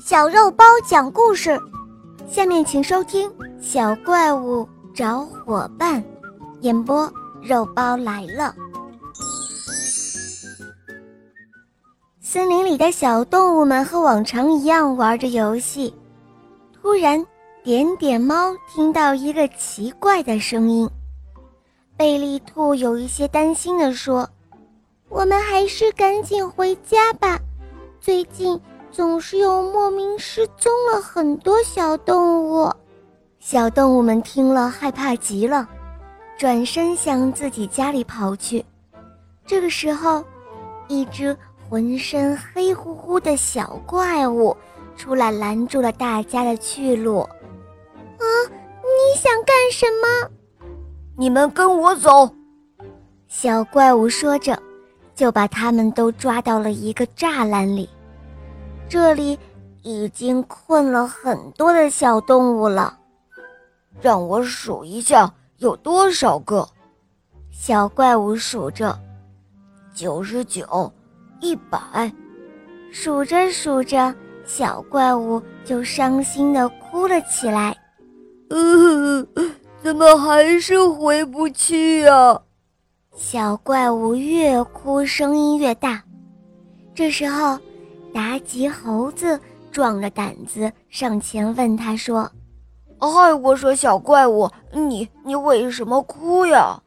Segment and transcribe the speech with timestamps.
[0.00, 1.58] 小肉包讲故事，
[2.28, 6.02] 下面请收听《小怪物找伙伴》，
[6.60, 7.10] 演播
[7.42, 8.54] 肉包来了。
[12.20, 15.94] 森林里的小动物们和往常一样玩着游戏，
[16.72, 17.24] 突然，
[17.62, 20.88] 点点猫听到一个奇怪的声音。
[21.96, 24.28] 贝利兔有一些担心地说
[25.08, 27.38] ：“我们还是赶紧回家吧，
[28.00, 28.60] 最近……”
[28.94, 32.72] 总是有莫名失踪了很多小动物，
[33.40, 35.68] 小动物们听了害怕极了，
[36.38, 38.64] 转身向自己家里跑去。
[39.44, 40.22] 这个时候，
[40.86, 41.36] 一只
[41.68, 44.56] 浑身黑乎乎的小怪物
[44.96, 47.18] 出来拦住了大家的去路。
[47.18, 50.30] 啊，你想干什么？
[51.16, 52.30] 你们跟我走！
[53.26, 54.56] 小怪物说着，
[55.16, 57.88] 就把他们都抓到了一个栅栏里。
[58.88, 59.38] 这里
[59.82, 62.96] 已经困了很多的小动物了，
[64.00, 66.68] 让我数一下有多少个。
[67.50, 68.96] 小怪物数着，
[69.94, 70.92] 九十九，
[71.40, 72.12] 一百。
[72.92, 77.76] 数着数着，小怪物就伤心的哭了起来。
[78.50, 79.26] 呃，
[79.82, 82.40] 怎么还是回不去呀？
[83.16, 86.02] 小怪物越哭声音越大。
[86.94, 87.58] 这时候。
[88.14, 89.38] 达吉猴子
[89.72, 92.30] 壮着胆子上前问他说
[92.96, 96.80] ：“嗨，我说小怪物，你你为什么哭呀？”“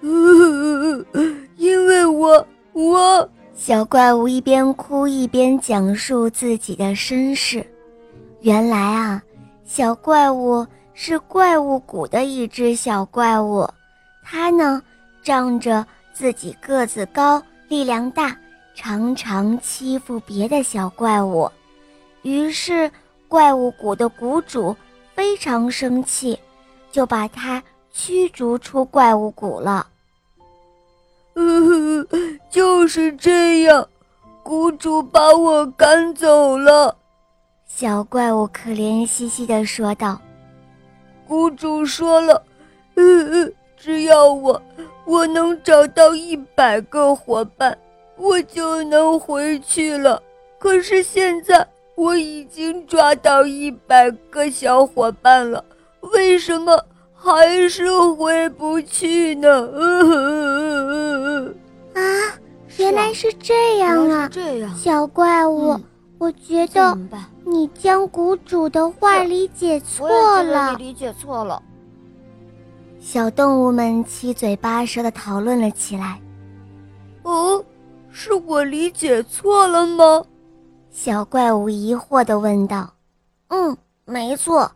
[1.58, 7.66] 因为我我……”小怪物一边哭一边讲述自己的身世。
[8.40, 9.20] 原来啊，
[9.64, 13.68] 小怪物是怪物谷的一只小怪物，
[14.22, 14.80] 它呢
[15.20, 18.36] 仗着自己个子高，力量大。
[18.74, 21.50] 常常欺负别的小怪物，
[22.22, 22.90] 于是
[23.28, 24.76] 怪物谷的谷主
[25.14, 26.38] 非常生气，
[26.90, 29.86] 就把他驱逐出怪物谷了。
[31.34, 32.06] 呃，
[32.50, 33.88] 就是这样，
[34.42, 36.96] 谷主把我赶走了。
[37.66, 40.20] 小怪物可怜兮兮地说道
[41.26, 42.44] ：“谷主说了，
[42.94, 43.02] 呃，
[43.76, 44.60] 只要我
[45.04, 47.76] 我能找到一百个伙伴。”
[48.16, 50.22] 我就能回去了。
[50.58, 55.62] 可是现在我已经抓到一百个小伙伴了，
[56.00, 56.82] 为什么
[57.12, 59.48] 还是回不去呢？
[61.94, 62.02] 啊，
[62.78, 64.28] 原来是这样啊！
[64.32, 65.78] 这样，小怪物，
[66.18, 66.96] 我觉得
[67.44, 70.76] 你将谷主的话理解错了。
[70.78, 71.62] 你理解错了。
[73.00, 76.18] 小动物们七嘴八舌的讨论了起来。
[77.22, 77.62] 哦。
[78.16, 80.22] 是我理解错了吗？
[80.88, 82.88] 小怪物疑惑地问道。
[83.50, 84.70] “嗯，没错，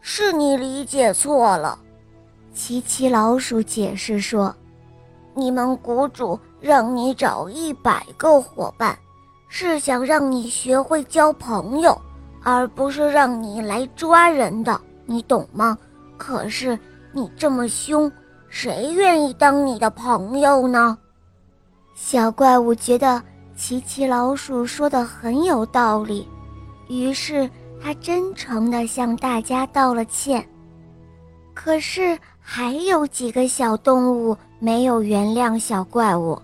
[0.00, 1.78] 是你理解错了。”
[2.54, 4.56] 奇奇老鼠解释说
[5.36, 8.98] ：“你们谷主让你找一百个伙伴，
[9.48, 11.96] 是想让你学会交朋友，
[12.42, 15.76] 而不是让你来抓人的，你懂吗？
[16.16, 16.76] 可是
[17.12, 18.10] 你这么凶，
[18.48, 20.96] 谁愿意当你的朋友呢？”
[22.00, 23.20] 小怪物觉得
[23.56, 26.26] 奇奇老鼠说的很有道理，
[26.88, 27.50] 于是
[27.82, 30.42] 他真诚地向大家道了歉。
[31.52, 36.40] 可是还有几个小动物没有原谅小怪物。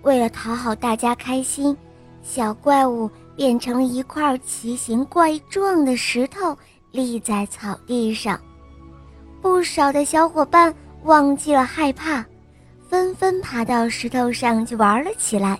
[0.00, 1.76] 为了讨好大家开心，
[2.22, 6.56] 小怪物变成了一块奇形怪状的石头
[6.90, 8.40] 立在草地上。
[9.42, 12.24] 不少的小伙伴忘记了害怕。
[12.92, 15.58] 纷纷爬到石头上去玩了起来。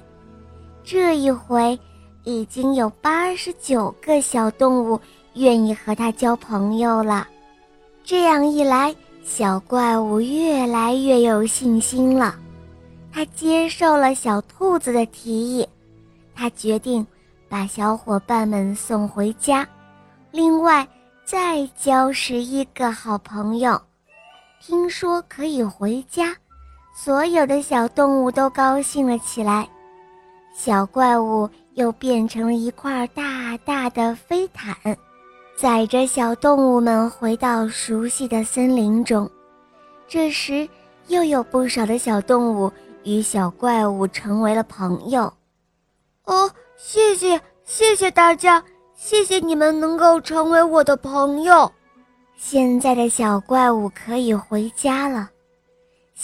[0.84, 1.81] 这一回，
[2.25, 5.00] 已经有八十九个小动物
[5.32, 7.26] 愿意和它交朋友了。
[8.04, 8.94] 这样一来，
[9.25, 12.37] 小怪物越来越有信心了。
[13.10, 15.66] 他接受了小兔子的提议，
[16.34, 17.06] 他决定
[17.49, 19.66] 把小伙伴们送回家，
[20.31, 20.87] 另外
[21.25, 23.81] 再交十一个好朋友。
[24.61, 26.37] 听说可以回家。
[27.04, 29.69] 所有的小动物都高兴了起来，
[30.54, 34.76] 小怪物又变成了一块大大的飞毯，
[35.56, 39.28] 载着小动物们回到熟悉的森林中。
[40.06, 40.69] 这时，
[41.08, 42.70] 又有不少的小动物
[43.02, 45.22] 与小怪物成为了朋友。
[46.26, 48.62] 哦，谢谢，谢谢大家，
[48.94, 51.69] 谢谢你们能够成为我的朋友。
[52.37, 55.28] 现在的小怪物可以回家了。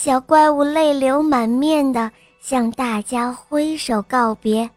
[0.01, 2.09] 小怪物泪流满面的
[2.39, 4.69] 向大家挥手告别。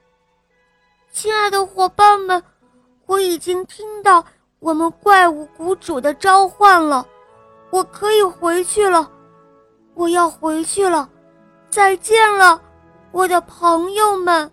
[1.13, 2.43] 亲爱的伙伴们，
[3.07, 4.25] 我我已经听到
[4.59, 7.07] 我们怪物谷主的召唤了，
[7.69, 9.07] 我可以回去了。
[9.93, 11.07] 我要回去了，
[11.69, 12.59] 再见了，
[13.11, 14.51] 我的朋友们。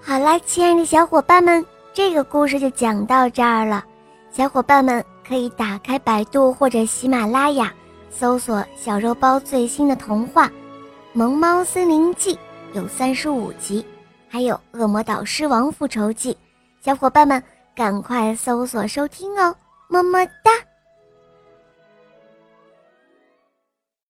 [0.00, 1.62] 好啦，亲爱的小伙伴们，
[1.92, 3.84] 这个故事就讲到这儿了。
[4.30, 7.70] 小伙伴们可以打开百度或者喜马拉雅，
[8.12, 10.46] 搜索“小肉包”最新的童话
[11.12, 12.34] 《萌猫森林记》，
[12.74, 13.84] 有三十五集，
[14.28, 16.32] 还有《恶魔岛狮王复仇记》。
[16.84, 17.42] 小伙伴们
[17.74, 19.54] 赶快搜索收听哦，
[19.88, 20.52] 么么哒。